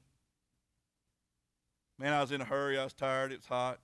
[1.97, 2.77] Man, I was in a hurry.
[2.77, 3.31] I was tired.
[3.31, 3.79] It was hot.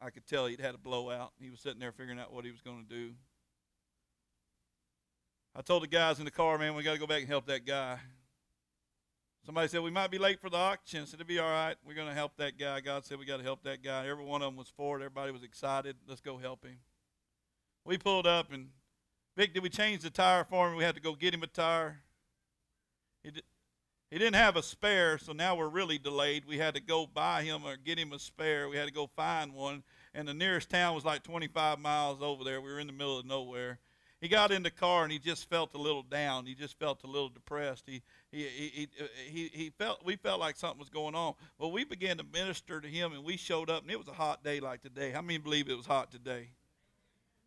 [0.00, 1.32] I could tell he'd had a blowout.
[1.40, 3.12] He was sitting there figuring out what he was going to do.
[5.56, 7.46] I told the guys in the car, man, we got to go back and help
[7.46, 7.98] that guy.
[9.44, 11.02] Somebody said, we might be late for the auction.
[11.02, 11.74] I said, it'll be all right.
[11.84, 12.80] We're going to help that guy.
[12.80, 14.06] God said, we got to help that guy.
[14.06, 15.02] Every one of them was for it.
[15.02, 15.96] Everybody was excited.
[16.06, 16.76] Let's go help him.
[17.84, 18.68] We pulled up, and
[19.36, 20.76] Vic, did we change the tire for him?
[20.76, 22.02] We had to go get him a tire.
[24.10, 26.44] He didn't have a spare, so now we're really delayed.
[26.46, 28.68] We had to go buy him or get him a spare.
[28.68, 29.82] We had to go find one,
[30.14, 32.60] and the nearest town was like 25 miles over there.
[32.60, 33.78] We were in the middle of nowhere.
[34.20, 36.46] he got in the car and he just felt a little down.
[36.46, 37.84] He just felt a little depressed.
[37.86, 38.02] He
[38.32, 38.88] he he
[39.30, 41.34] he, he felt we felt like something was going on.
[41.58, 44.12] Well, we began to minister to him and we showed up and it was a
[44.12, 45.10] hot day like today.
[45.10, 46.48] How many believe it was hot today?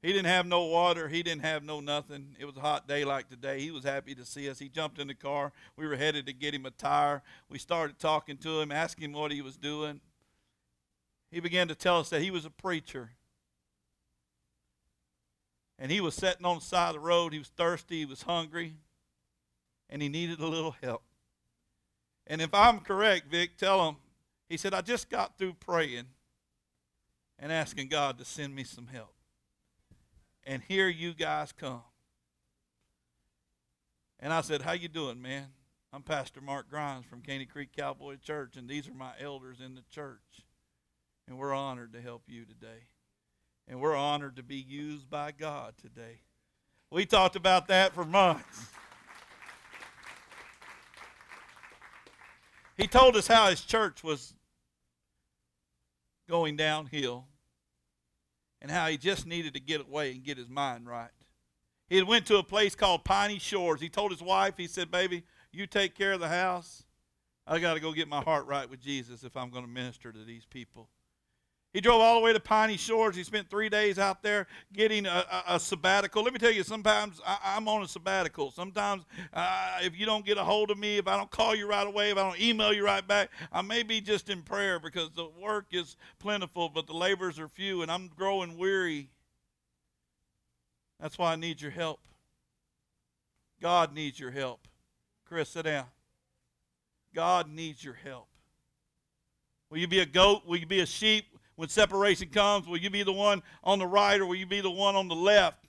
[0.02, 1.08] He didn't have no water.
[1.08, 2.36] He didn't have no nothing.
[2.39, 3.62] It was a hot day like today.
[3.62, 4.58] He was happy to see us.
[4.58, 5.52] He jumped in the car.
[5.76, 7.22] We were headed to get him a tire.
[7.49, 10.02] We started talking to him, asking him what he was doing.
[11.30, 13.12] He began to tell us that he was a preacher
[15.82, 17.34] and he was sitting on the side of the road.
[17.34, 18.76] He was thirsty, he was hungry,
[19.89, 21.02] and he needed a little help.
[22.28, 23.95] And if I'm correct, Vic, tell him,
[24.47, 26.06] he said, I just got through praying
[27.39, 29.14] and asking God to send me some help.
[30.45, 31.83] And here you guys come.
[34.19, 35.47] And I said, How you doing, man?
[35.93, 39.75] I'm Pastor Mark Grimes from Caney Creek Cowboy Church, and these are my elders in
[39.75, 40.45] the church.
[41.27, 42.87] And we're honored to help you today.
[43.67, 46.21] And we're honored to be used by God today.
[46.89, 48.69] We talked about that for months.
[52.77, 54.33] He told us how his church was
[56.27, 57.25] going downhill
[58.62, 61.09] and how he just needed to get away and get his mind right.
[61.89, 63.82] He went to a place called Piney Shores.
[63.82, 66.84] He told his wife, he said, "Baby, you take care of the house.
[67.45, 70.12] I got to go get my heart right with Jesus if I'm going to minister
[70.12, 70.89] to these people."
[71.74, 73.15] He drove all the way to Piney Shores.
[73.15, 76.22] He spent three days out there getting a, a, a sabbatical.
[76.22, 78.51] Let me tell you, sometimes I, am on a sabbatical.
[78.51, 81.69] Sometimes uh, if you don't get a hold of me, if I don't call you
[81.69, 84.80] right away, if I don't email you right back, I may be just in prayer
[84.80, 89.09] because the work is plentiful, but the labors are few, and I'm growing weary.
[90.99, 92.01] That's why I need your help.
[93.61, 94.67] God needs your help.
[95.26, 95.86] Chris, sit down.
[97.15, 98.28] God needs your help.
[99.69, 100.41] Will you be a goat?
[100.45, 101.26] Will you be a sheep?
[101.62, 102.68] When separation comes?
[102.68, 105.07] Will you be the one on the right or will you be the one on
[105.07, 105.68] the left?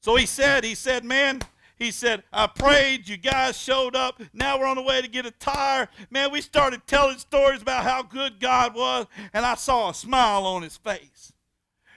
[0.00, 1.42] So he said, he said, man,
[1.76, 4.18] he said, I prayed, you guys showed up.
[4.32, 5.90] Now we're on the way to get a tire.
[6.08, 10.46] Man, we started telling stories about how good God was, and I saw a smile
[10.46, 11.34] on his face.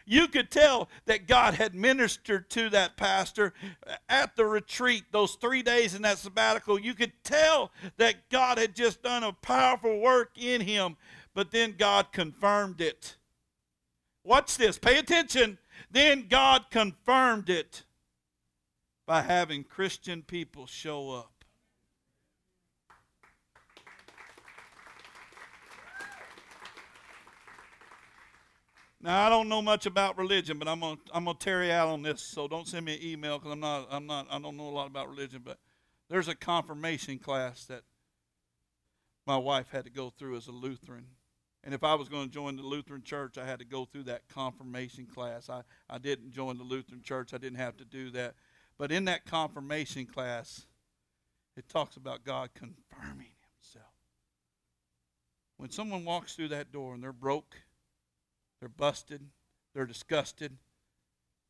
[0.05, 3.53] You could tell that God had ministered to that pastor
[4.09, 6.77] at the retreat, those three days in that sabbatical.
[6.77, 10.97] You could tell that God had just done a powerful work in him
[11.33, 13.15] but then God confirmed it.
[14.23, 15.57] Watch this, pay attention.
[15.89, 17.83] Then God confirmed it
[19.05, 21.31] by having Christian people show up.
[29.03, 32.21] Now I don't know much about religion, but I'm gonna I'm Terry out on this,
[32.21, 34.69] so don't send me an email because I'm not I'm not I don't know a
[34.69, 35.41] lot about religion.
[35.43, 35.57] But
[36.07, 37.81] there's a confirmation class that
[39.25, 41.07] my wife had to go through as a Lutheran,
[41.63, 44.03] and if I was going to join the Lutheran church, I had to go through
[44.03, 45.49] that confirmation class.
[45.49, 48.33] I, I didn't join the Lutheran church, I didn't have to do that.
[48.77, 50.65] But in that confirmation class,
[51.55, 53.93] it talks about God confirming Himself.
[55.57, 57.55] When someone walks through that door and they're broke,
[58.59, 59.21] they're busted,
[59.75, 60.57] they're disgusted,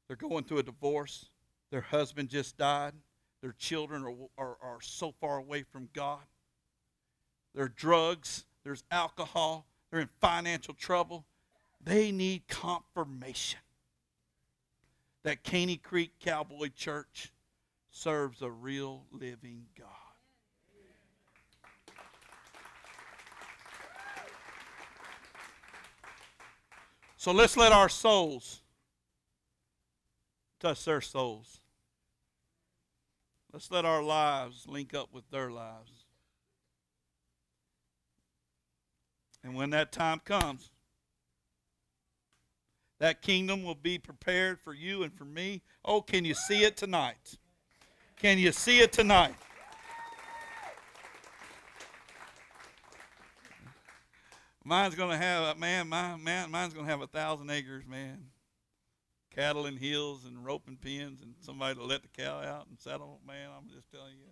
[0.08, 1.30] they're going through a divorce,
[1.72, 2.94] their husband just died,
[3.42, 4.04] their children
[4.38, 6.20] are, are, are so far away from God,
[7.56, 11.26] their drugs, there's alcohol, they're in financial trouble,
[11.84, 13.60] they need confirmation
[15.24, 17.32] that Caney Creek Cowboy Church
[17.92, 19.88] serves a real living God.
[27.18, 28.62] So let's let our souls
[30.60, 31.60] touch their souls.
[33.54, 36.01] Let's let our lives link up with their lives.
[39.44, 40.70] And when that time comes,
[43.00, 45.62] that kingdom will be prepared for you and for me.
[45.84, 47.38] Oh, can you see it tonight?
[48.18, 49.34] Can you see it tonight?
[54.64, 58.26] Mine's to have, man, my, man, mine's to have a thousand acres, man.
[59.36, 63.20] Cattle and hills and roping pens and somebody to let the cow out and settle.
[63.26, 64.30] Man, I'm just telling you.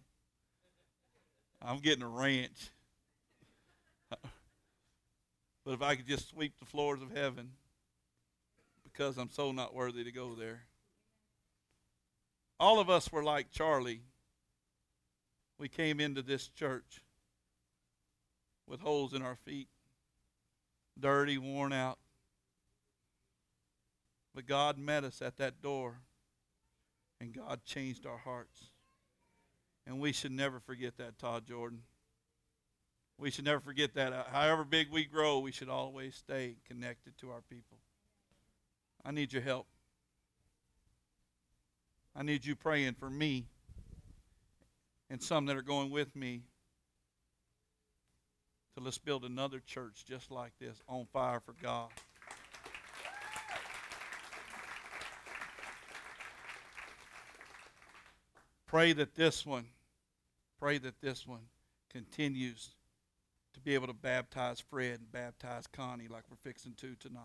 [1.62, 2.70] I'm getting a ranch.
[5.70, 7.52] But if I could just sweep the floors of heaven,
[8.84, 10.64] because I'm so not worthy to go there.
[12.60, 14.02] All of us were like Charlie.
[15.60, 17.04] We came into this church
[18.66, 19.68] with holes in our feet,
[21.00, 22.00] dirty, worn out.
[24.34, 26.00] But God met us at that door,
[27.22, 28.72] and God changed our hearts.
[29.86, 31.84] And we should never forget that, Todd Jordan.
[33.20, 34.14] We should never forget that.
[34.14, 37.78] Uh, however big we grow, we should always stay connected to our people.
[39.04, 39.68] I need your help.
[42.16, 43.46] I need you praying for me
[45.10, 46.44] and some that are going with me
[48.78, 51.90] to let's build another church just like this on fire for God.
[58.66, 59.66] Pray that this one,
[60.58, 61.48] pray that this one
[61.92, 62.76] continues
[63.60, 67.24] to be able to baptize Fred and baptize Connie like we're fixing to tonight.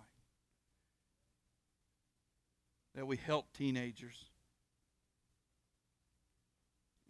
[2.94, 4.26] That we help teenagers.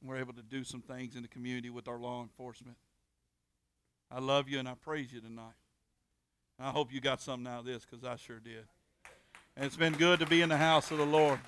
[0.03, 2.77] We're able to do some things in the community with our law enforcement.
[4.11, 5.55] I love you and I praise you tonight.
[6.61, 8.67] I hope you got something out of this because I sure did.
[9.57, 11.41] And it's been good to be in the house of the Lord.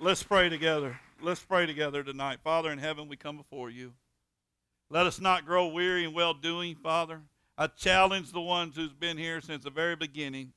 [0.00, 0.98] Let's pray together.
[1.20, 2.40] Let's pray together tonight.
[2.42, 3.92] Father in heaven, we come before you.
[4.90, 7.20] Let us not grow weary in well doing, Father.
[7.58, 10.52] I challenge the ones who's been here since the very beginning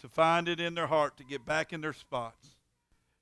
[0.00, 2.50] to find it in their heart to get back in their spots,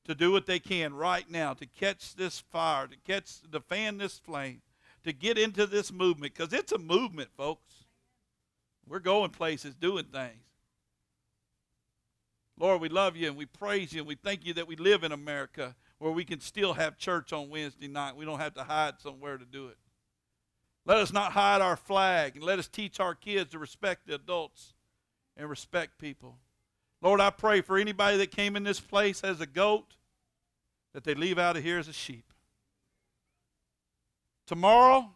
[0.04, 3.96] to do what they can right now to catch this fire, to catch to fan
[3.96, 4.60] this flame,
[5.04, 7.72] to get into this movement because it's a movement, folks.
[8.86, 10.42] We're going places, doing things.
[12.58, 15.02] Lord, we love you and we praise you and we thank you that we live
[15.02, 18.16] in America where we can still have church on Wednesday night.
[18.16, 19.78] We don't have to hide somewhere to do it.
[20.86, 24.14] Let us not hide our flag and let us teach our kids to respect the
[24.14, 24.74] adults
[25.36, 26.36] and respect people.
[27.00, 29.96] Lord, I pray for anybody that came in this place as a goat
[30.92, 32.32] that they leave out of here as a sheep.
[34.46, 35.10] Tomorrow,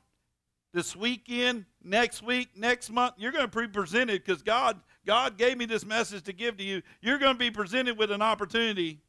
[0.72, 5.56] this weekend, next week, next month, you're going to be presented because God God gave
[5.56, 6.82] me this message to give to you.
[7.00, 9.00] You're going to be presented with an opportunity.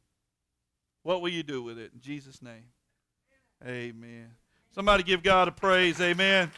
[1.02, 1.92] What will you do with it?
[1.92, 2.72] In Jesus' name.
[3.66, 4.30] Amen.
[4.72, 6.00] Somebody give God a praise.
[6.00, 6.50] Amen.